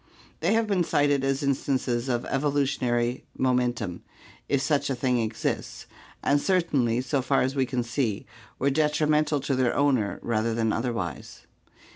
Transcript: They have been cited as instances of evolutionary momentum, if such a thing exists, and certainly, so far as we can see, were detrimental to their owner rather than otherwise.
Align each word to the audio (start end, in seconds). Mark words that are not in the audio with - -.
They 0.39 0.53
have 0.53 0.65
been 0.65 0.83
cited 0.83 1.23
as 1.23 1.43
instances 1.43 2.09
of 2.09 2.25
evolutionary 2.25 3.23
momentum, 3.37 4.01
if 4.49 4.59
such 4.59 4.89
a 4.89 4.95
thing 4.95 5.19
exists, 5.19 5.85
and 6.23 6.41
certainly, 6.41 7.01
so 7.01 7.21
far 7.21 7.43
as 7.43 7.55
we 7.55 7.67
can 7.67 7.83
see, 7.83 8.25
were 8.57 8.71
detrimental 8.71 9.39
to 9.41 9.53
their 9.55 9.75
owner 9.75 10.17
rather 10.23 10.55
than 10.55 10.73
otherwise. 10.73 11.45